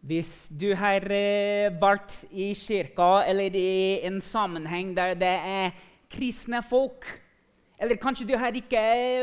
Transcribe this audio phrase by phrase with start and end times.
[0.00, 5.74] Hvis du har eh, vært i kirka eller i en sammenheng der det er
[6.10, 7.04] kristne folk
[7.80, 8.80] Eller kanskje du har ikke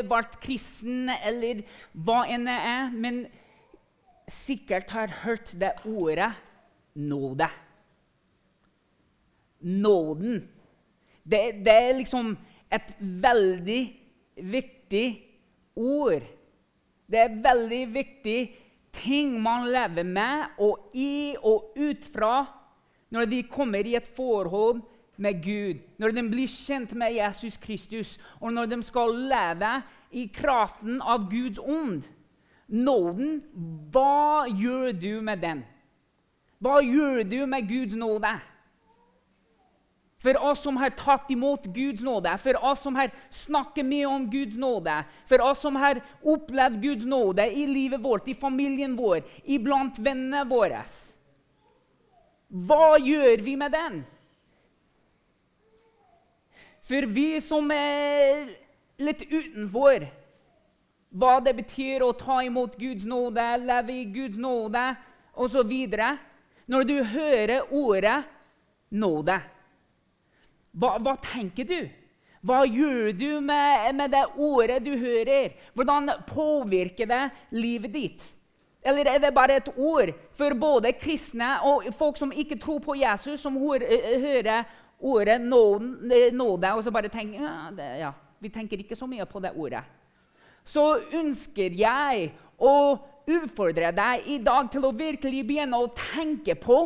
[0.09, 1.59] vært kristen, eller
[1.93, 3.19] hva enn det er, men
[4.25, 6.31] sikkert har hørt det ordet
[6.97, 7.45] nåde.
[9.61, 10.41] Nåden.
[11.21, 12.33] Det, det er liksom
[12.73, 13.81] et veldig
[14.41, 15.05] viktig
[15.77, 16.25] ord.
[17.05, 18.39] Det er veldig viktig
[18.97, 22.45] ting man lever med og i og ut fra
[23.13, 24.81] når de kommer i et forhold
[25.17, 29.71] med Gud, når de blir kjent med Jesus Kristus, og når de skal leve
[30.11, 32.03] i kraften av Guds ånd.
[32.67, 33.39] Nåden,
[33.91, 35.63] hva gjør du med den?
[36.59, 38.33] Hva gjør du med Guds nåde?
[40.27, 44.25] For oss som har tatt imot Guds nåde, for oss som har snakket mye om
[44.27, 49.21] Guds nåde, for oss som har opplevd Guds nåde i livet vårt, i familien vår,
[49.47, 50.83] iblant vennene våre.
[52.51, 54.03] Hva gjør vi med den?
[56.91, 58.51] For vi som er
[58.99, 60.09] litt utenfor
[61.15, 64.89] hva det betyr å ta imot Guds nåde, leve i Guds nåde
[65.39, 65.77] osv.
[66.67, 68.25] Når du hører ordet
[68.91, 69.39] nåde
[70.77, 71.79] hva, hva, tenker du?
[72.45, 75.55] Hva gjør du med, med, det ordet du hører?
[75.73, 77.23] Hvordan påvirker det
[77.57, 78.27] livet ditt?
[78.87, 82.95] Eller er det bare et ord for både kristne og folk som ikke tror på
[83.01, 84.63] Jesus, som hører
[84.99, 89.41] ordet nåde, og så bare tenker ja, det, ja, Vi tenker ikke så mye på
[89.43, 89.83] det ordet.
[90.63, 96.79] Så ønsker jeg å utfordre deg i dag til å virkelig begynne å tenke på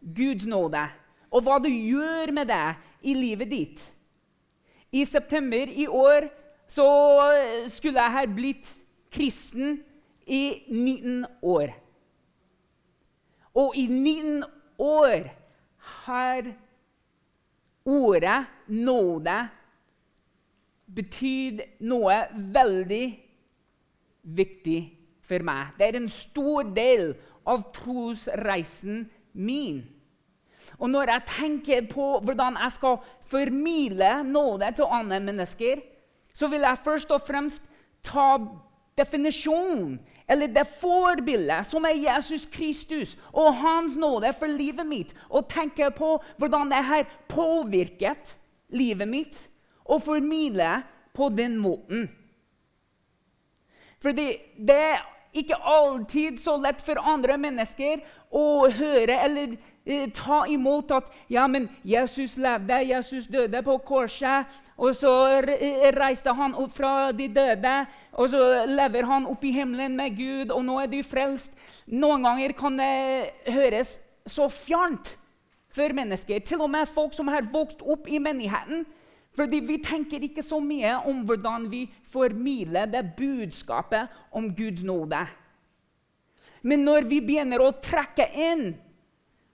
[0.00, 0.84] Guds nåde,
[1.30, 2.66] og hva du gjør med det
[3.06, 3.82] i livet ditt.
[4.90, 6.26] I september i år
[6.70, 6.86] så
[7.70, 8.72] skulle jeg ha blitt
[9.14, 9.78] kristen
[10.26, 11.72] i 19 år.
[13.54, 14.44] Og i 19
[14.78, 15.30] år
[16.04, 16.50] har
[17.90, 19.38] ordet nåde
[20.90, 22.16] betydd noe
[22.54, 23.04] veldig
[24.36, 24.80] viktig
[25.26, 25.74] for meg.
[25.78, 27.12] Det er en stor del
[27.48, 29.82] av trosreisen min.
[30.78, 32.96] Og når jeg tenker på hvordan jeg skal
[33.30, 35.82] formidle nåde til andre mennesker,
[36.34, 37.62] så vil jeg først og fremst
[38.06, 38.38] ta
[38.98, 39.98] definisjonen,
[40.30, 45.90] eller det forbildet, som er Jesus Kristus og hans nåde for livet mitt, og tenke
[45.90, 48.36] på hvordan det har påvirket
[48.70, 49.48] livet mitt,
[49.84, 50.82] og formidle
[51.14, 52.06] på den måten.
[54.00, 55.00] Fordi det
[55.32, 58.02] ikke alltid så lett for andre mennesker
[58.34, 59.58] å høre eller
[59.90, 64.50] Eh, ta imot at ja, men Jesus levde, Jesus døde på korset.
[64.80, 65.12] Og så
[65.96, 67.72] reiste han opp fra de døde,
[68.16, 71.52] og så lever han opp i himmelen med Gud, og nå er du frelst.
[71.84, 75.18] Noen ganger kan det høres så fjernt
[75.76, 78.86] for mennesker, til og med folk som har vokst opp i menigheten.
[79.36, 85.22] Fordi vi tenker ikke så mye om hvordan vi formidler det budskapet om Guds nåde.
[86.62, 88.72] Men når vi begynner å trekke inn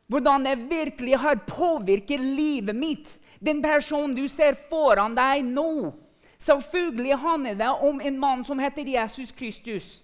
[0.06, 3.18] hvordan det virkelig har påvirket livet mitt.
[3.38, 5.92] Den personen du ser foran deg nå.
[6.38, 10.02] Selvfølgelig handler det om en mann som heter Jesus Kristus.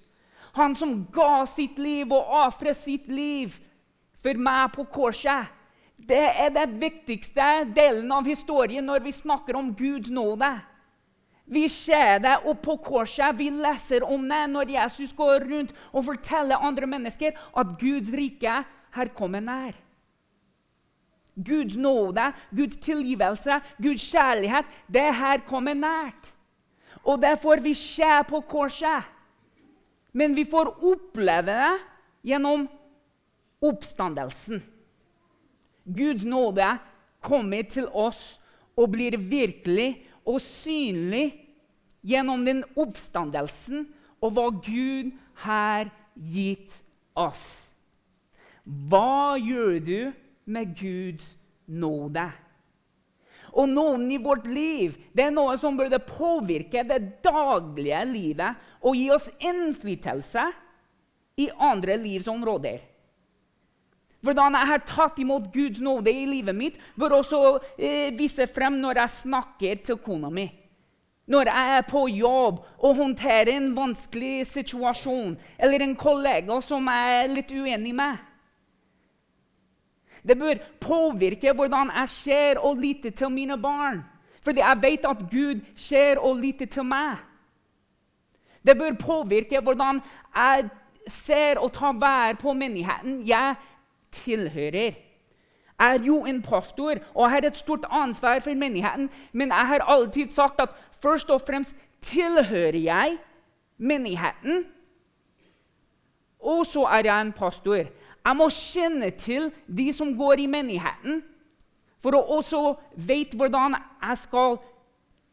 [0.52, 3.54] Han som ga sitt liv og ofret sitt liv
[4.22, 5.48] for meg på korset.
[6.08, 10.50] Det er den viktigste delen av historien når vi snakker om Guds nåde.
[11.52, 16.06] Vi ser det og på korset, vi leser om det når Jesus går rundt og
[16.06, 18.62] forteller andre mennesker at Guds rike
[18.96, 19.76] her kommer nær.
[21.34, 26.32] Guds nåde, Guds tilgivelse, Guds kjærlighet, det her kommer nært.
[27.04, 29.08] Og det får vi se på korset.
[30.12, 31.72] Men vi får oppleve det
[32.32, 32.68] gjennom
[33.64, 34.60] oppstandelsen.
[35.84, 36.66] Guds nåde
[37.22, 38.38] kommer til oss
[38.78, 41.26] og blir virkelig og synlig
[42.06, 43.86] gjennom den oppstandelsen
[44.22, 45.12] og hva Gud
[45.44, 46.78] har gitt
[47.18, 47.72] oss.
[48.62, 49.98] Hva gjør du
[50.46, 51.34] med Guds
[51.66, 52.28] nåde.
[53.52, 58.96] Og noen i vårt liv det er noe som burde påvirke det daglige livet og
[58.96, 60.46] gi oss innflytelse
[61.42, 62.80] i andre livsområder.
[64.22, 67.38] Hvordan jeg har tatt imot Guds nåde i livet mitt, bør også
[67.74, 70.46] eh, vise frem når jeg snakker til kona mi.
[71.26, 77.16] Når jeg er på jobb og håndterer en vanskelig situasjon, eller en kollega som jeg
[77.16, 78.20] er litt uenig med.
[80.22, 84.04] Det bør påvirke hvordan jeg ser og lytter til mine barn.
[84.42, 87.18] Fordi jeg vet at Gud ser og lytter til meg.
[88.62, 89.98] Det bør påvirke hvordan
[90.34, 90.70] jeg
[91.10, 93.56] ser og tar vær på menigheten jeg
[94.12, 94.98] tilhører.
[95.82, 99.88] Jeg er jo en pastor og har et stort ansvar for menigheten, men jeg har
[99.90, 100.70] alltid sagt at
[101.02, 103.18] først og fremst tilhører jeg
[103.78, 104.64] menigheten.
[106.42, 107.84] Og så er jeg en pastor.
[108.22, 111.22] Jeg må kjenne til de som går i menigheten,
[112.02, 112.62] for å også
[112.98, 114.56] vite hvordan jeg skal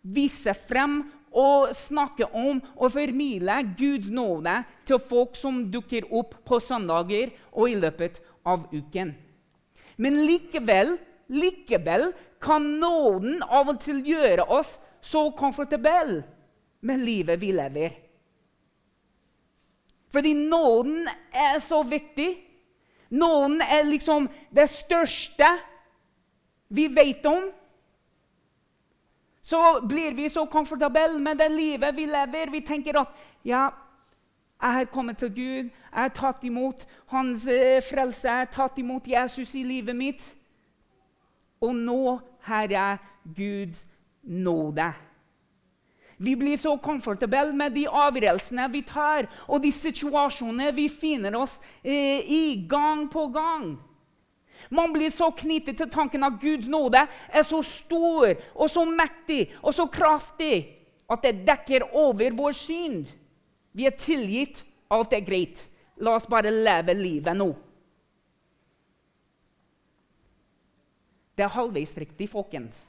[0.01, 4.55] vise frem og snakke om og formidle Guds nåde
[4.85, 8.17] til folk som dukker opp på søndager og i løpet
[8.49, 9.13] av uken.
[9.99, 10.95] Men likevel,
[11.27, 12.09] likevel
[12.41, 16.21] kan nåden av og til gjøre oss så komfortable
[16.81, 17.95] med livet vi lever.
[20.09, 22.31] Fordi nåden er så viktig.
[23.09, 25.49] Nåden er liksom det største
[26.69, 27.49] vi vet om
[29.49, 32.51] så blir vi så komfortable med det livet vi lever.
[32.53, 33.69] Vi tenker at ja,
[34.61, 38.79] jeg har kommet til Gud, jeg har tatt imot hans eh, frelse, jeg har tatt
[38.79, 40.25] imot Jesus i livet mitt.
[41.63, 42.97] Og nå har jeg
[43.35, 43.85] Guds
[44.23, 44.91] nåde.
[46.19, 51.61] Vi blir så komfortable med de avgjørelsene vi tar, og de situasjonene vi finner oss
[51.79, 53.77] eh, i gang på gang.
[54.67, 59.45] Man blir så knyttet til tanken at Guds nåde er så stor og så mektig
[59.61, 60.65] og så kraftig
[61.09, 63.07] at det dekker over vår synd.
[63.71, 64.63] Vi er tilgitt.
[64.89, 65.67] Alt er greit.
[66.01, 67.51] La oss bare leve livet nå.
[71.37, 72.87] Det er halvveis riktig, folkens.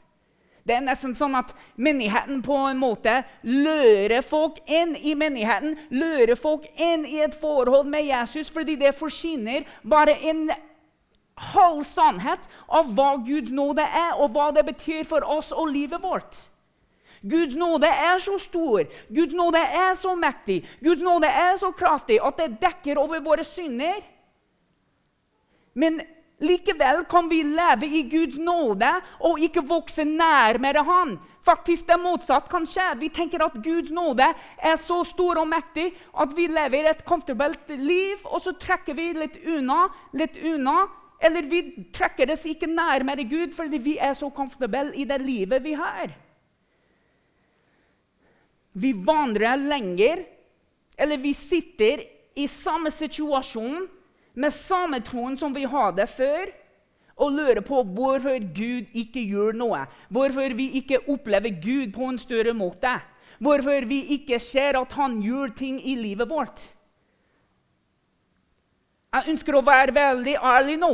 [0.66, 6.36] Det er nesten sånn at menigheten på en måte lører folk inn i menigheten, lører
[6.36, 10.50] folk inn i et forhold med Jesus fordi det forsyner bare en
[11.54, 16.02] halv sannhet av hva Guds nåde er, og hva det betyr for oss og livet
[16.02, 16.49] vårt.
[17.20, 22.16] Guds nåde er så stor, Guds nåde er så mektig, Guds nåde er så kraftig
[22.24, 24.00] at det dekker over våre synder.
[25.76, 26.00] Men
[26.40, 28.88] likevel kan vi leve i Guds nåde
[29.20, 31.18] og ikke vokse nærmere Han.
[31.44, 32.86] Faktisk det motsatte kan skje.
[33.00, 34.26] Vi tenker at Guds nåde
[34.56, 35.90] er så stor og mektig
[36.20, 40.82] at vi lever et komfortabelt liv, og så trekker vi litt unna, litt unna,
[41.20, 41.62] eller vi
[41.92, 46.12] trekker oss ikke nærmere Gud fordi vi er så komfortable i det livet vi har.
[48.72, 50.24] Vi vandrer lenger,
[50.96, 52.04] eller vi sitter
[52.38, 53.88] i samme situasjon
[54.38, 56.50] med samme troen som vi hadde før,
[57.20, 59.82] og lurer på hvorfor Gud ikke gjør noe.
[60.08, 62.94] Hvorfor vi ikke opplever Gud på en større måte.
[63.40, 66.62] Hvorfor vi ikke ser at han gjør ting i livet vårt.
[69.10, 70.92] Jeg ønsker å være veldig ærlig nå,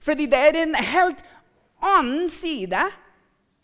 [0.00, 1.18] fordi det er en helt
[1.84, 2.86] annen side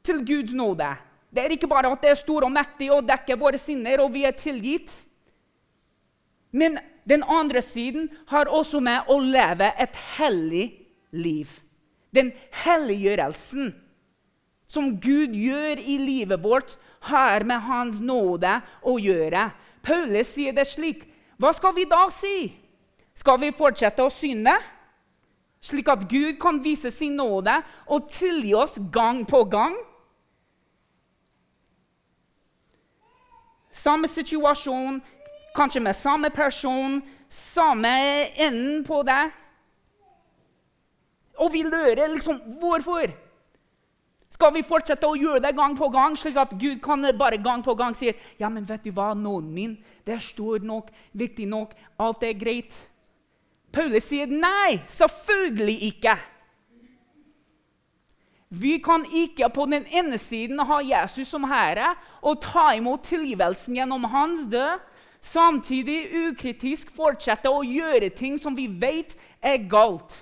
[0.05, 0.91] til Guds nåde.
[1.31, 4.12] Det er ikke bare at det er stor og mektig og dekker våre sinner, og
[4.14, 4.93] vi er tilgitt.
[6.56, 6.78] Men
[7.08, 10.67] den andre siden har også med å leve et hellig
[11.12, 11.50] liv.
[12.14, 12.32] Den
[12.64, 13.75] helliggjørelsen
[14.67, 16.76] som Gud gjør i livet vårt,
[17.06, 19.50] har med Hans nåde å gjøre.
[19.87, 21.05] Paulus sier det slik.
[21.38, 22.49] Hva skal vi da si?
[23.17, 24.52] Skal vi fortsette å synde,
[25.64, 27.55] slik at Gud kan vise sin nåde
[27.87, 29.76] og tilgi oss gang på gang?
[33.76, 35.00] Samme situasjon,
[35.56, 37.93] kanskje med samme person, samme
[38.37, 39.26] enden på det.
[41.37, 43.12] Og vi lurer liksom Hvorfor?
[44.36, 47.62] Skal vi fortsette å gjøre det gang på gang, slik at Gud kan bare gang
[47.65, 51.46] på gang si ja, men vet du hva, nåden min det er stor nok, viktig
[51.48, 52.77] nok, alt er greit?
[53.72, 56.17] Paulus sier nei, selvfølgelig ikke.
[58.48, 63.74] Vi kan ikke på den ene siden ha Jesus som herre og ta imot tilgivelsen
[63.74, 64.79] gjennom hans død,
[65.20, 70.15] samtidig ukritisk fortsette å gjøre ting som vi vet er galt.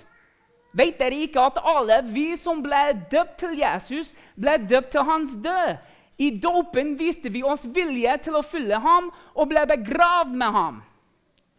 [0.75, 5.37] Vet dere ikke at alle vi som ble døpt til Jesus, ble døpt til hans
[5.45, 5.77] død?
[6.17, 10.81] I dåpen viste vi oss vilje til å følge ham og ble begravd med ham.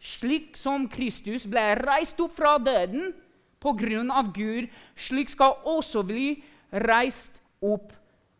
[0.01, 3.13] Slik som Kristus ble reist opp fra døden
[3.61, 6.27] på grunn av Gud, slik skal også bli
[6.71, 7.31] reist
[7.61, 7.93] opp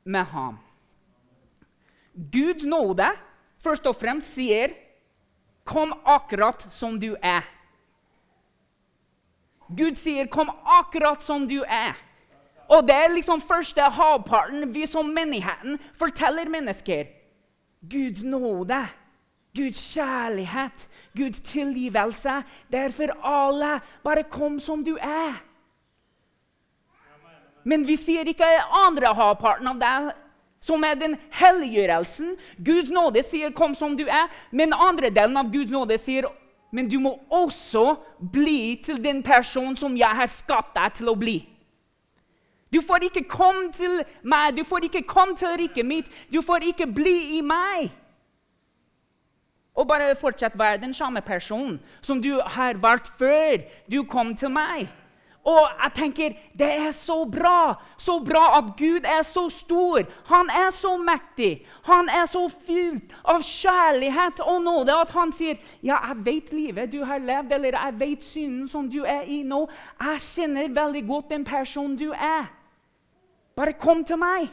[0.03, 0.57] med ham.
[2.13, 3.10] Guds nåde
[3.63, 4.74] først og fremst sier,
[5.65, 7.43] 'Kom akkurat som du er'.
[9.77, 11.96] Gud sier, 'Kom akkurat som du er'.
[12.69, 17.05] Og det er liksom første halvparten vi som menigheten forteller mennesker.
[17.89, 18.88] Guds nåde.
[19.55, 22.43] Guds kjærlighet, Guds tilgivelse.
[22.72, 23.79] Det er for alle.
[24.03, 25.47] Bare kom som du er.
[27.67, 28.47] Men vi sier ikke
[28.86, 30.12] andre halvparten av deg,
[30.63, 32.36] som er den helliggjørelsen.
[32.63, 36.25] Guds nåde sier 'kom som du er', men andre delen av Guds nåde sier
[36.71, 37.97] Men du må også
[38.31, 41.47] bli til den personen som jeg har skapt deg til å bli.
[42.74, 46.67] Du får ikke komme til meg, du får ikke komme til riket mitt, du får
[46.67, 47.91] ikke bli i meg.
[49.77, 54.36] Og bare fortsett å være den samme personen som du har vært før du kom
[54.36, 54.89] til meg.
[55.48, 60.04] Og jeg tenker, Det er så bra så bra at Gud er så stor.
[60.25, 61.66] Han er så mektig.
[61.84, 66.92] Han er så fylt av kjærlighet og nåde at han sier, 'Ja, jeg vet livet
[66.92, 69.70] du har levd, eller jeg vet synden som du er i nå.'
[70.01, 72.51] 'Jeg kjenner veldig godt den personen du er.'
[73.56, 74.50] Bare kom til meg.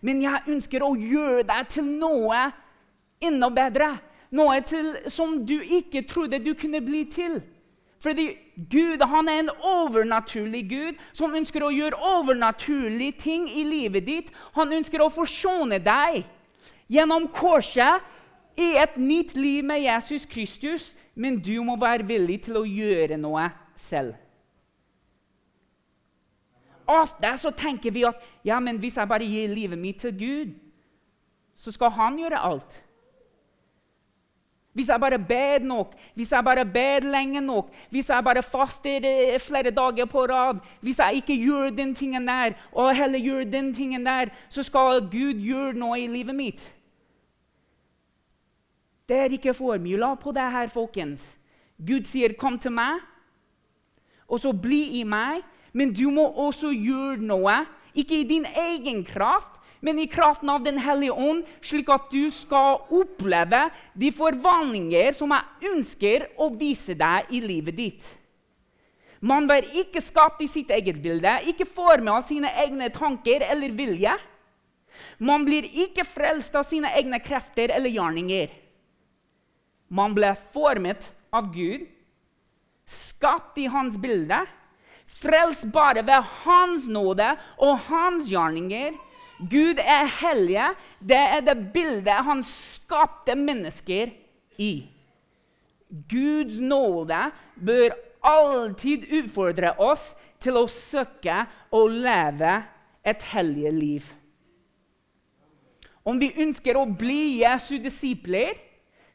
[0.00, 2.52] Men jeg ønsker å gjøre deg til noe
[3.22, 3.98] enda bedre.
[4.30, 7.42] Noe til, som du ikke trodde du kunne bli til.
[8.02, 14.06] Fordi Gud han er en overnaturlig Gud som ønsker å gjøre overnaturlige ting i livet
[14.08, 14.32] ditt.
[14.56, 16.24] Han ønsker å forsone deg
[16.90, 18.02] gjennom korset
[18.58, 20.92] i et nytt liv med Jesus Kristus.
[21.14, 23.46] Men du må være villig til å gjøre noe
[23.78, 24.16] selv.
[26.88, 30.54] Ofte så tenker vi at ja, men hvis jeg bare gir livet mitt til Gud,
[31.56, 32.80] så skal han gjøre alt.
[34.72, 39.04] Hvis jeg bare ber nok, hvis jeg bare ber lenge nok, hvis jeg bare faster
[39.04, 43.44] eh, flere dager på rad, hvis jeg ikke gjør den tingen der, og heller gjør
[43.44, 46.64] den tingen der, så skal Gud gjøre noe i livet mitt.
[49.08, 51.36] Det er ikke formula på det her, folkens.
[51.76, 53.02] Gud sier, 'Kom til meg',
[54.28, 55.42] og så bli i meg.
[55.72, 57.64] Men du må også gjøre noe,
[57.94, 62.30] ikke i din egen kraft, men i kraften av Den hellige ånd, slik at du
[62.30, 63.64] skal oppleve
[63.98, 68.10] de forvandlinger som jeg ønsker å vise deg i livet ditt.
[69.22, 73.74] Man blir ikke skapt i sitt eget bilde, ikke formet av sine egne tanker eller
[73.74, 74.14] vilje.
[75.22, 78.50] Man blir ikke frelst av sine egne krefter eller gjerninger.
[79.92, 81.84] Man ble formet av Gud,
[82.88, 84.40] skapt i hans bilde,
[85.06, 88.96] frelst bare ved hans nåde og hans gjerninger
[89.50, 90.70] Gud er hellige.
[91.00, 94.12] Det er det bildet han skapte mennesker
[94.58, 94.72] i.
[96.08, 97.20] Guds nåde
[97.56, 101.42] bør alltid utfordre oss til å søke
[101.74, 102.54] å leve
[103.04, 104.10] et hellig liv.
[106.02, 108.56] Om vi ønsker å bli Jesu disipler,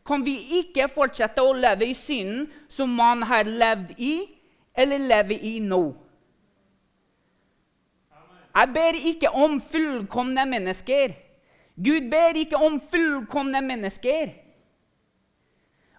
[0.08, 4.14] kan vi ikke fortsette å leve i synden som man har levd i,
[4.78, 5.90] eller leve i nå.
[8.58, 11.14] Jeg ber ikke om fullkomne mennesker.
[11.78, 14.32] Gud ber ikke om fullkomne mennesker.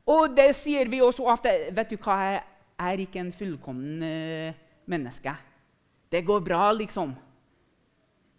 [0.09, 1.53] Og det sier vi også ofte.
[1.77, 2.43] Vet du hva, jeg
[2.83, 4.03] er ikke en fullkommen
[4.91, 5.35] menneske.
[6.11, 7.13] Det går bra, liksom.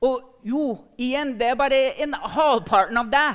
[0.04, 0.66] Og jo,
[1.00, 3.28] igjen, det er bare en halvparten av det.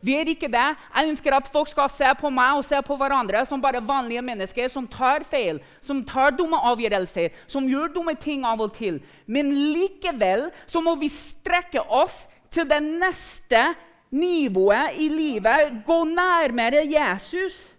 [0.00, 0.66] Vi er ikke det.
[0.96, 4.24] Jeg ønsker at folk skal se på meg og se på hverandre som bare vanlige
[4.24, 9.00] mennesker som tar feil, som tar dumme avgjørelser, som gjør dumme ting av og til.
[9.28, 13.68] Men likevel så må vi strekke oss til det neste
[14.10, 17.74] nivået i livet, gå nærmere Jesus.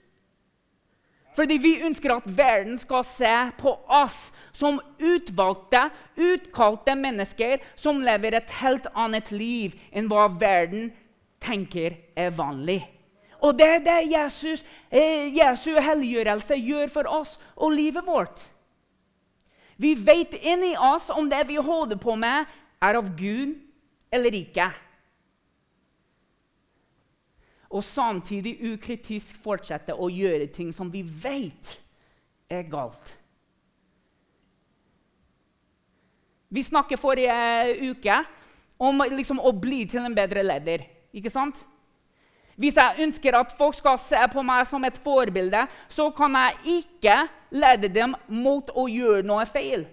[1.36, 5.88] Fordi vi ønsker at verden skal se på oss som utvalgte,
[6.20, 10.92] utkalte mennesker som lever et helt annet liv enn hva verden
[11.42, 12.82] tenker er vanlig.
[13.42, 18.44] Og det er det Jesus, eh, Jesu helliggjørelse gjør for oss og livet vårt.
[19.82, 22.46] Vi vet inni oss om det vi holder på med,
[22.82, 23.56] er av Gud
[24.14, 24.68] eller ikke.
[27.72, 31.78] Og samtidig ukritisk fortsette å gjøre ting som vi vet
[32.52, 33.16] er galt.
[36.52, 38.18] Vi snakket forrige uke
[38.78, 40.84] om liksom å bli til en bedre leder.
[41.13, 41.65] Ikke sant?
[42.60, 46.82] Hvis jeg ønsker at folk skal se på meg som et forbilde, så kan jeg
[46.82, 47.18] ikke
[47.51, 49.88] lede dem mot å gjøre noe feil.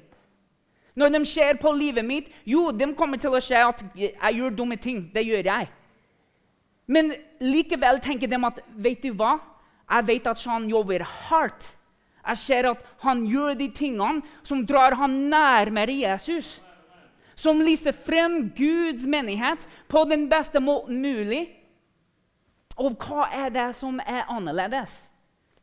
[0.98, 4.56] Når de ser på livet mitt, jo, de kommer til å se at jeg gjør
[4.58, 5.04] dumme ting.
[5.14, 5.68] Det gjør jeg.
[6.90, 7.12] Men
[7.44, 9.36] likevel tenker de at vet du hva?
[9.88, 11.74] Jeg vet at han jobber hardt.
[12.28, 16.58] Jeg ser at han gjør de tingene som drar han nærmere Jesus
[17.38, 21.44] som lyser frem Guds menighet på den beste måten mulig.
[22.78, 25.04] Og hva er det som er annerledes?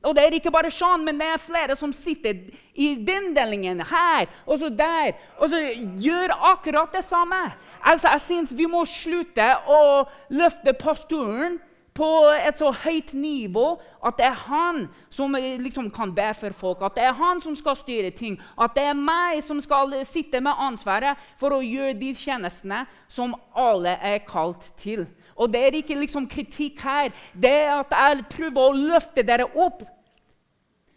[0.06, 2.44] Og det er ikke bare Sean, men det er flere som sitter
[2.78, 5.62] i den delingen her og så der, og så
[6.04, 7.40] gjør akkurat det samme.
[7.82, 11.58] Altså, Jeg syns vi må slutte å løfte pastoren
[11.96, 14.82] på et så høyt nivå at det er han
[15.14, 18.36] som eh, liksom kan be for folk, at det er han som skal styre ting,
[18.60, 23.38] at det er meg som skal sitte med ansvaret for å gjøre de tjenestene som
[23.56, 25.06] alle er kalt til.
[25.36, 27.12] Og det er ikke liksom kritikk her.
[27.34, 29.84] Det er at jeg prøver å løfte dere opp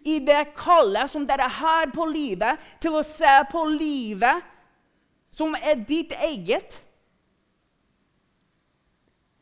[0.07, 4.45] i det kallet som dere har på livet, til å se på livet
[5.35, 6.83] som er ditt eget.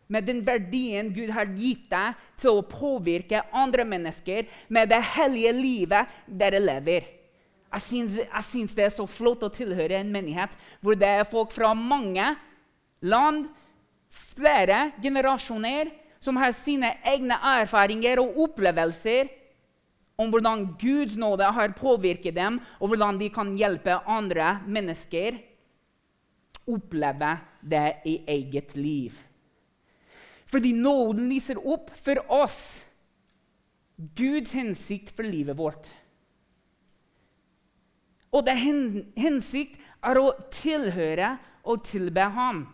[0.08, 5.52] Med den verdien Gud har gitt deg til å påvirke andre mennesker med det hellige
[5.56, 7.08] livet dere lever.
[7.74, 11.28] Jeg syns, jeg syns det er så flott å tilhøre en menighet hvor det er
[11.28, 12.30] folk fra mange
[13.04, 13.48] land,
[14.08, 15.90] flere generasjoner,
[16.22, 19.28] som har sine egne erfaringer og opplevelser
[20.16, 25.36] om hvordan Guds nåde har påvirket dem, og hvordan de kan hjelpe andre mennesker
[26.66, 29.25] oppleve det i eget liv.
[30.46, 32.60] Fordi nåden lyser opp for oss
[33.96, 35.88] Guds hensikt for livet vårt.
[38.34, 38.56] Og det
[39.16, 41.36] hensikt er å tilhøre
[41.66, 42.66] og tilbe ham.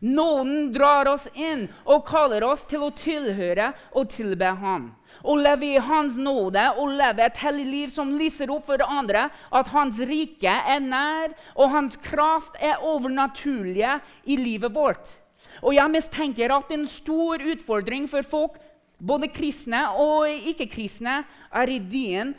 [0.00, 4.92] Nåden drar oss inn og kaller oss til å tilhøre og tilbe ham.
[5.26, 9.26] Å leve i Hans nåde og leve et hellig liv som lyser opp for andre
[9.50, 13.98] at Hans rike er nær, og Hans kraft er overnaturlige
[14.30, 15.16] i livet vårt.
[15.62, 18.58] Og jeg mistenker at en stor utfordring for folk,
[18.98, 21.20] både kristne og ikke-kristne,
[21.54, 22.34] er ideen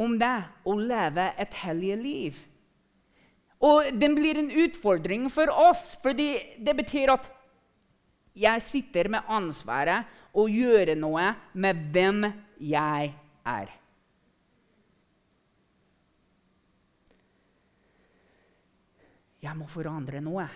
[0.00, 2.38] om det å leve et hellig liv.
[3.60, 7.28] Og den blir en utfordring for oss, fordi det betyr at
[8.40, 12.24] jeg sitter med ansvaret å gjøre noe med hvem
[12.62, 13.12] jeg
[13.44, 13.76] er.
[19.40, 20.46] Jeg må forandre noe.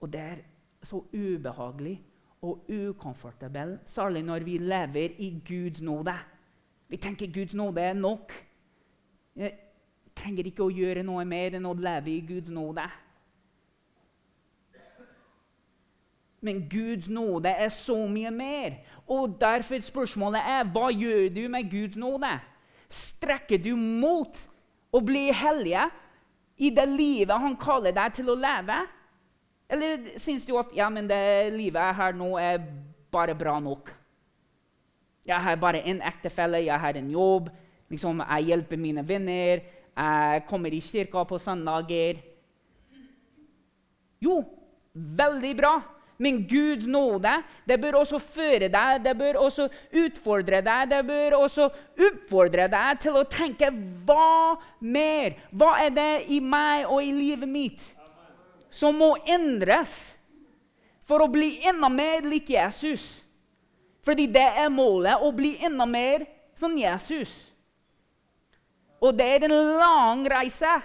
[0.00, 0.42] Og det er
[0.82, 1.96] så ubehagelig
[2.42, 6.14] og ukomfortabelt, særlig når vi lever i Guds nåde.
[6.88, 8.32] Vi tenker Guds nåde er nok.
[9.36, 9.52] Jeg
[10.16, 12.86] trenger ikke å gjøre noe mer enn å leve i Guds nåde.
[16.46, 18.76] Men Guds nåde er så mye mer.
[19.08, 22.30] Og derfor spørsmålet er hva gjør du med Guds nåde?
[22.88, 24.38] Strekker du mot
[24.94, 25.88] å bli hellige
[26.56, 28.78] i det livet han kaller deg til å leve?
[29.68, 32.62] Eller syns du at ja, men det livet jeg har nå, er
[33.12, 33.90] bare bra nok?
[35.26, 37.50] Jeg har bare én ektefelle, jeg har en jobb.
[37.90, 39.64] Liksom, jeg hjelper mine venner.
[39.96, 42.20] Jeg kommer i kirka på søndager.
[44.22, 44.38] Jo,
[44.94, 45.74] veldig bra.
[46.18, 47.32] Men Guds nåde
[47.68, 51.66] det bør også føre deg, det bør også utfordre deg, det bør også
[52.06, 53.68] oppfordre deg til å tenke
[54.08, 55.36] hva mer?
[55.52, 57.90] Hva er det i meg og i livet mitt
[58.76, 60.16] som må endres
[61.06, 63.22] for å bli enda mer lik Jesus?
[64.06, 67.32] Fordi det er målet å bli enda mer som Jesus.
[69.02, 70.76] Og det er en lang reise.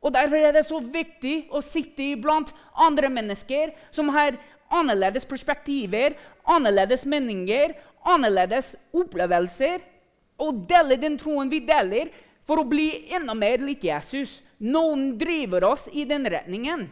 [0.00, 4.38] Og Derfor er det så viktig å sitte iblant andre mennesker som har
[4.70, 6.14] annerledes perspektiver,
[6.46, 7.74] annerledes meninger,
[8.06, 9.82] annerledes opplevelser,
[10.38, 12.10] og dele den troen vi deler,
[12.46, 14.40] for å bli enda mer lik Jesus.
[14.62, 16.86] Noen driver oss i den retningen.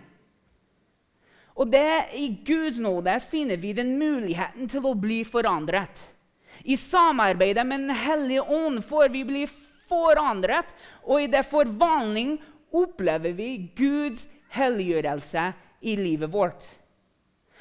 [1.54, 5.94] Og det, I Guds nåde finner vi den muligheten til å bli forandret.
[6.66, 9.44] I samarbeidet med Den hellige ånd får vi bli
[9.90, 10.66] forandret,
[11.06, 12.36] og i det forvandling
[12.74, 15.52] opplever vi Guds helliggjørelse
[15.84, 16.66] i livet vårt.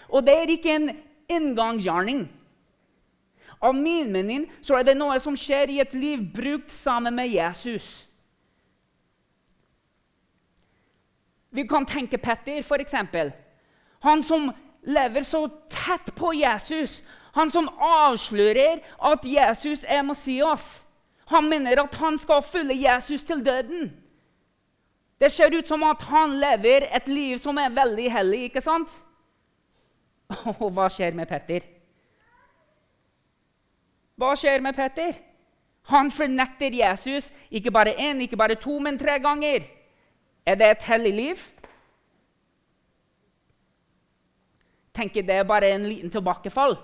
[0.09, 0.89] Og det er ikke en
[1.29, 2.25] inngangsgjerning.
[3.63, 7.31] Av min mening så er det noe som skjer i et liv brukt sammen med
[7.31, 8.03] Jesus.
[11.53, 12.95] Vi kan tenke Petter, f.eks.
[14.03, 14.49] Han som
[14.83, 17.03] lever så tett på Jesus.
[17.37, 20.83] Han som avslører at Jesus er Messias.
[21.31, 23.93] Han mener at han skal følge Jesus til døden.
[25.21, 28.91] Det ser ut som at han lever et liv som er veldig hellig, ikke sant?
[30.59, 31.63] Og hva skjer med Petter?
[34.17, 35.17] Hva skjer med Petter?
[35.91, 39.65] Han fornekter Jesus ikke bare én, ikke bare to, men tre ganger.
[40.45, 41.41] Er det et hellig liv?
[44.93, 46.77] tenker det er bare en liten tilbakefall.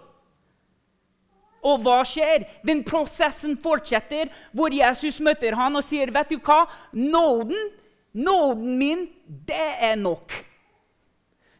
[1.60, 2.46] Og hva skjer?
[2.65, 6.65] Den prosessen fortsetter, hvor Jesus møter han og sier, 'Vet du hva?
[6.94, 7.72] Nåden,
[8.13, 10.49] nåden min, det er nok.'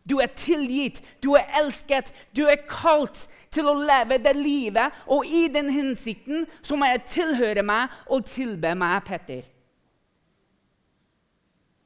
[0.10, 5.28] Du er tilgitt, du er elsket, du er kalt til å leve det livet og
[5.28, 9.44] i den hensikten som jeg tilhører meg og tilbe meg, Petter.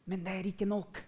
[0.07, 1.01] Men det er ikke nok.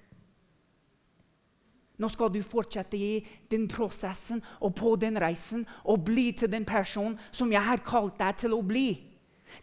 [1.95, 6.67] Nå skal du fortsette i den prosessen og på den reisen og bli til den
[6.67, 8.89] personen som jeg har kalt deg til å bli.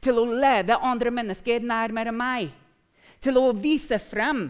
[0.00, 2.48] Til å lede andre mennesker nærmere meg.
[3.20, 4.46] Til å vise frem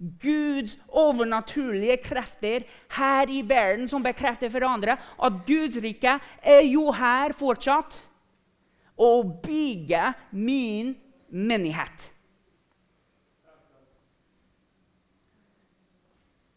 [0.00, 2.64] Guds overnaturlige krefter
[2.96, 8.06] her i verden som bekrefter for andre at Guds rike er jo her fortsatt.
[9.00, 10.94] Og bygge min
[11.28, 12.10] menighet.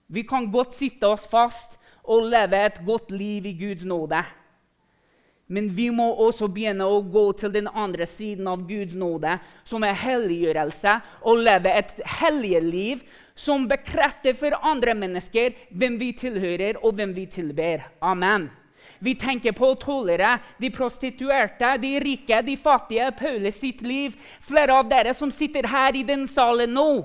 [0.08, 4.24] Vi kan godt sitte oss fast og leve et godt liv i Guds nåde.
[5.48, 9.36] Men vi må også begynne å gå til den andre siden av Guds nåde,
[9.68, 10.96] som er helliggjørelse,
[11.28, 13.02] og leve et hellig
[13.36, 17.84] som bekrefter for andre mennesker hvem vi tilhører, og hvem vi tilber.
[18.02, 18.50] Amen.
[19.04, 24.16] Vi tenker på tollere, de prostituerte, de rike, de fattige, Paulus sitt liv.
[24.40, 27.04] Flere av dere som sitter her i den salen nå.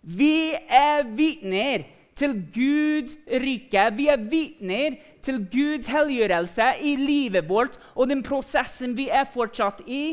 [0.00, 1.84] Vi er vitner
[2.16, 3.86] til Guds rike.
[3.96, 9.82] Vi er vitner til Guds helliggjørelse i livet vårt og den prosessen vi er fortsatt
[9.86, 10.04] i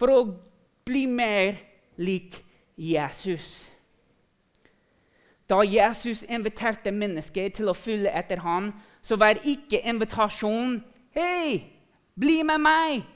[0.00, 0.24] for å
[0.86, 1.60] bli mer
[1.96, 2.40] lik
[2.76, 3.70] Jesus.
[5.48, 8.72] Da Jesus inviterte mennesker til å følge etter ham,
[9.04, 10.82] så var ikke invitasjonen
[11.14, 11.62] 'Hei,
[12.18, 13.13] bli med meg'.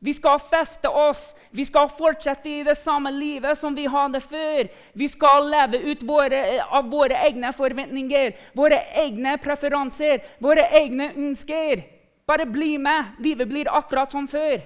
[0.00, 1.34] Vi skal feste oss.
[1.50, 4.70] Vi skal fortsette i det samme livet som vi hadde før.
[4.96, 11.84] Vi skal leve ut våre, av våre egne forventninger, våre egne preferanser, våre egne ønsker.
[12.24, 13.12] Bare bli med.
[13.20, 14.62] Livet blir akkurat som før.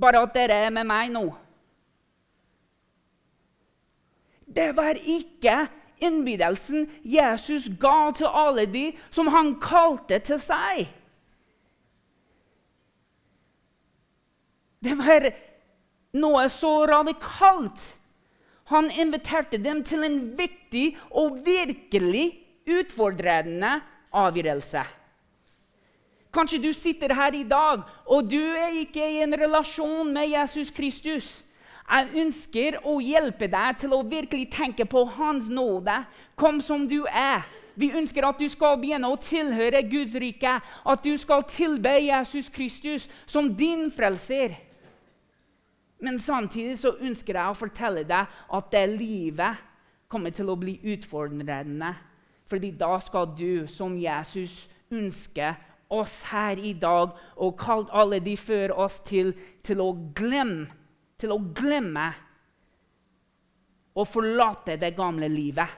[0.00, 1.26] Bare at dere er med meg nå.
[4.50, 5.66] Det var ikke
[6.00, 10.88] innbydelsen Jesus ga til alle de som han kalte til seg.
[14.80, 15.26] Det var
[16.16, 17.82] noe så radikalt.
[18.70, 22.30] Han inviterte dem til en viktig og virkelig
[22.70, 23.80] utfordrende
[24.14, 24.84] avgjørelse.
[26.30, 30.70] Kanskje du sitter her i dag, og du er ikke i en relasjon med Jesus
[30.70, 31.40] Kristus.
[31.90, 35.96] Jeg ønsker å hjelpe deg til å virkelig tenke på Hans nåde.
[36.38, 37.42] Kom som du er.
[37.74, 42.48] Vi ønsker at du skal begynne å tilhøre Guds rike, at du skal tilbe Jesus
[42.54, 44.69] Kristus som din frelser.
[46.00, 49.66] Men samtidig så ønsker jeg å fortelle deg at det livet
[50.10, 51.92] kommer til å bli utfordrende.
[52.50, 55.58] Fordi da skal du, som Jesus ønsker
[55.90, 60.80] oss her i dag, og kalt alle de før oss til, til å glemme
[61.20, 62.08] til å glemme
[63.98, 65.68] og forlate det gamle livet.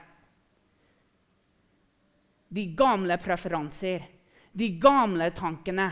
[2.53, 4.05] De gamle preferanser,
[4.53, 5.89] de gamle tankene.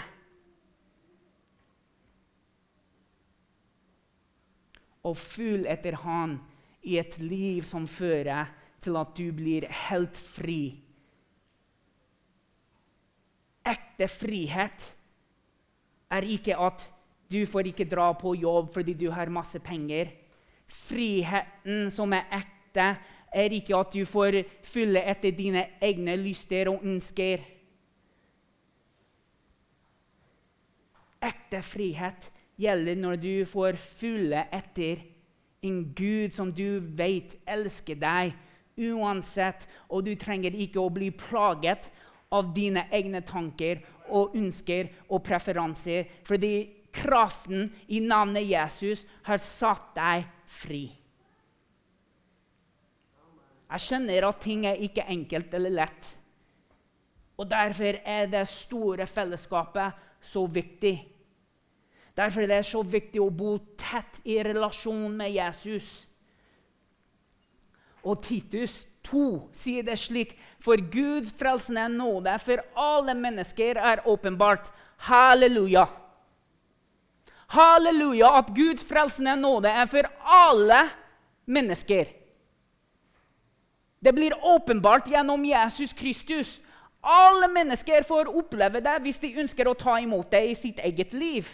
[5.03, 6.37] Og følg etter Han
[6.83, 8.49] i et liv som fører
[8.81, 10.81] til at du blir helt fri.
[13.67, 14.87] Ekte frihet
[16.11, 16.87] er ikke at
[17.31, 20.11] du får ikke dra på jobb fordi du har masse penger.
[20.67, 22.95] Friheten som er ekte,
[23.31, 27.43] er ikke at du får fylle etter dine egne lyster og ønsker.
[31.21, 35.01] Ekte frihet gjelder når du får følge etter
[35.61, 38.33] en Gud som du vet elsker deg
[38.81, 41.91] uansett, og du trenger ikke å bli plaget
[42.33, 49.93] av dine egne tanker og ønsker og preferanser, fordi kraften i navnet Jesus har satt
[49.95, 50.85] deg fri.
[53.71, 56.09] Jeg skjønner at ting er ikke enkelt eller lett.
[57.39, 60.97] Og Derfor er det store fellesskapet så viktig.
[62.17, 65.87] Derfor er det så viktig å bo tett i relasjon med Jesus.
[68.03, 74.71] Og Titus 2 sier det slik.: For Guds frelsende nåde for alle mennesker er åpenbart.
[75.07, 75.87] Halleluja.
[77.51, 80.89] Halleluja at Guds frelsende nåde er for alle
[81.45, 82.05] mennesker.
[84.01, 86.59] Det blir åpenbart gjennom Jesus Kristus.
[87.01, 91.13] Alle mennesker får oppleve det hvis de ønsker å ta imot det i sitt eget
[91.13, 91.49] liv.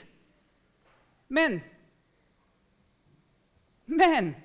[1.28, 1.62] Men
[3.86, 4.36] Men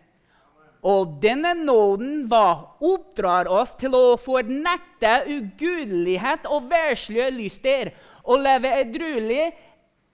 [0.82, 7.92] Og denne nåden hva oppdrar oss til å fornekte ugudelighet og verslige lyster
[8.22, 9.44] og leve edruelig,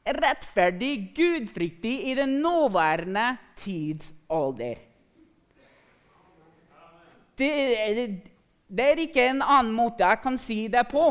[0.04, 4.76] rettferdig, gudfryktig i den nåværende tidsalder.
[7.38, 7.50] Det,
[8.68, 11.11] det er ikke en annen måte jeg kan si det på.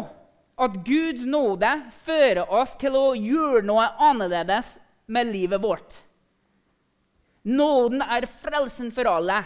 [0.58, 1.70] At Guds nåde
[2.06, 4.76] fører oss til å gjøre noe annerledes
[5.08, 6.04] med livet vårt.
[7.48, 9.44] Nåden er frelsen for alle.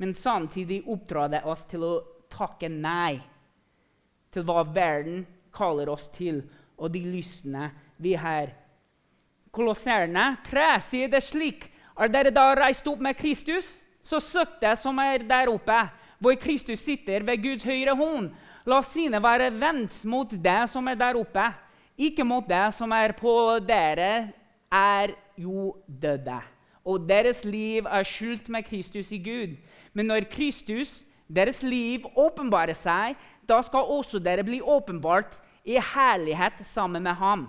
[0.00, 1.92] Men samtidig oppdrar det oss til å
[2.32, 3.20] takke nei
[4.34, 5.22] til hva verden
[5.54, 6.42] kaller oss til,
[6.80, 7.68] og de lystne
[8.00, 8.54] vi har.
[9.52, 11.66] Kolosserene 3 sier det slik
[12.00, 13.80] Er dere da reist opp med Kristus?
[14.02, 15.82] Så søk det som er der oppe,
[16.18, 18.30] hvor Kristus sitter ved Guds høyre hånd.
[18.64, 21.44] La sine være vendt mot det som er der oppe,
[22.00, 23.34] ikke mot det som er på
[23.66, 24.30] dere,
[24.72, 26.40] er jo døde.
[26.86, 29.56] Og deres liv er skjult med Kristus i Gud.
[29.92, 36.64] Men når Kristus, deres liv, åpenbarer seg, da skal også dere bli åpenbart i herlighet
[36.66, 37.48] sammen med ham.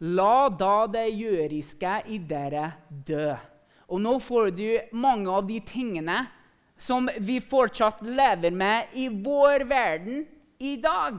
[0.00, 3.34] La da det jøriske i dere dø.
[3.90, 6.22] Og nå får du mange av de tingene
[6.80, 10.24] som vi fortsatt lever med i vår verden
[10.62, 11.18] i dag.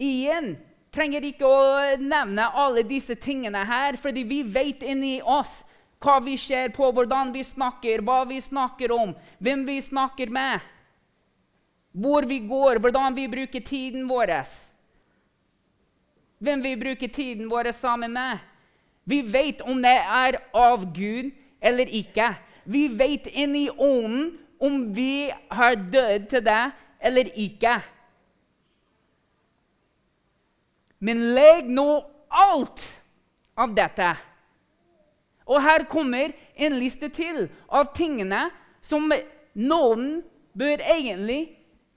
[0.00, 0.54] Igjen
[0.94, 5.62] trenger ikke å nevne alle disse tingene her, fordi vi vet inni oss
[6.04, 10.60] hva vi ser på, hvordan vi snakker, hva vi snakker om, hvem vi snakker med,
[11.94, 14.34] hvor vi går, hvordan vi bruker tiden vår
[16.44, 18.38] hvem vi bruker tiden vår sammen med.
[19.04, 22.34] Vi vet om det er av Gud eller ikke.
[22.64, 26.62] Vi vet inni ånden om vi har dødd til det
[27.04, 27.78] eller ikke.
[30.98, 31.88] Men legg nå
[32.28, 32.84] alt
[33.58, 34.12] av dette.
[35.44, 38.46] Og her kommer en liste til av tingene
[38.84, 39.10] som
[39.54, 40.22] noen
[40.54, 41.40] bør egentlig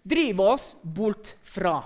[0.08, 1.80] drive oss bort fra.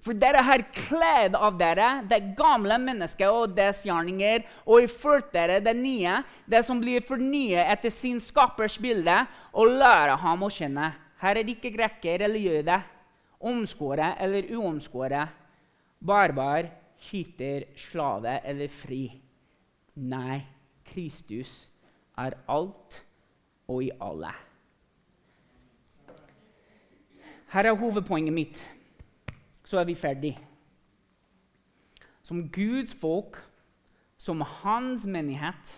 [0.00, 5.58] For dere har kledd av dere det gamle mennesket og dets gjerninger, og ført dere
[5.60, 9.18] det nye, det som blir fornyet etter sin skapers bilde,
[9.52, 10.94] og lære ham å kjenne.
[11.20, 12.78] Her er det ikke greker eller jøde,
[13.44, 15.36] omskåret eller uomskåret,
[16.06, 19.04] barbar, skyter, slave eller fri.
[19.96, 20.40] Nei,
[20.90, 21.70] Kristus
[22.18, 23.00] er alt
[23.68, 24.34] og i alle.
[27.50, 28.60] Her er hovedpoenget mitt
[29.70, 30.34] så er vi ferdig.
[32.22, 33.38] Som Guds folk,
[34.18, 35.76] som hans menighet,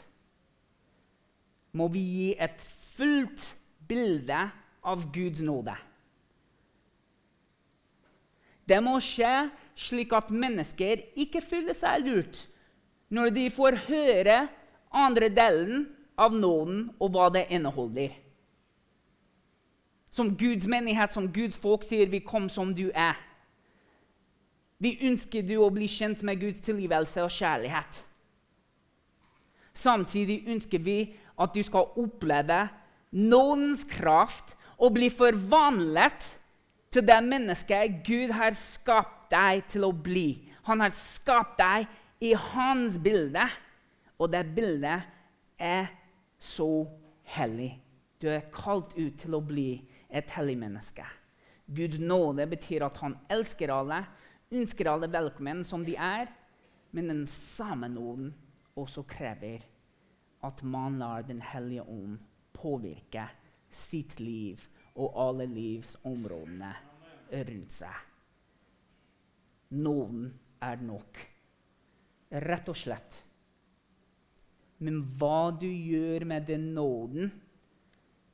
[1.72, 2.60] må vi gi et
[2.96, 3.52] fullt
[3.88, 4.38] bilde
[4.84, 5.76] av Guds nåde.
[8.68, 12.46] Det må skje slik at mennesker ikke føler seg lurt
[13.12, 14.36] når de får høre
[14.92, 18.12] andre delen av nåden og hva det inneholder.
[20.12, 23.20] Som Guds menighet, som Guds folk, sier vi 'kom som du er'.
[24.78, 28.06] Vi ønsker du å bli kjent med Guds tilgivelse og kjærlighet.
[29.74, 32.68] Samtidig ønsker vi at du skal oppleve
[33.12, 36.38] nådens kraft og bli forvandlet
[36.92, 40.44] til det mennesket Gud har skapt deg til å bli.
[40.68, 41.88] Han har skapt deg
[42.22, 43.46] i hans bilde,
[44.20, 45.08] og det bildet
[45.58, 45.88] er
[46.42, 46.84] så
[47.34, 47.72] hellig.
[48.20, 49.80] Du er kalt ut til å bli
[50.12, 51.06] et hellig menneske.
[51.72, 54.02] Guds nåde betyr at han elsker alle,
[54.52, 56.28] ønsker alle velkommen som de er,
[56.92, 58.34] men den samme nåden
[58.76, 59.64] også krever
[60.44, 62.18] at man lar Den hellige ånd
[62.52, 63.28] påvirke
[63.70, 64.60] sitt liv
[64.96, 66.72] og alle livsområdene
[67.32, 68.00] rundt seg.
[69.72, 70.26] Nåden
[70.62, 71.20] er nok.
[72.44, 73.16] Rett og slett.
[74.82, 77.30] Men hva du gjør med den nåden,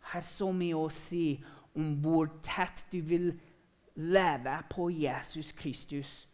[0.08, 1.36] har så mye å si
[1.76, 3.28] om hvor tett du vil
[3.98, 6.24] leve på Jesus Kristus,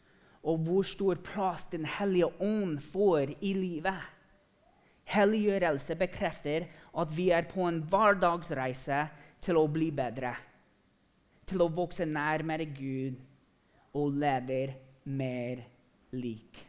[0.44, 4.00] og hvor stor plass Den hellige ånd får i livet.
[5.08, 9.06] Helliggjørelse bekrefter at vi er på en hverdagsreise
[9.44, 10.32] til å bli bedre,
[11.44, 13.20] til å vokse nærmere Gud
[14.00, 14.60] og leve
[15.04, 15.60] mer
[16.16, 16.60] lik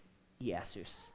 [0.44, 1.15] Jesus.